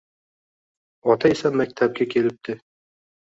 [1.13, 2.57] Ota esa maktabga kelibdi.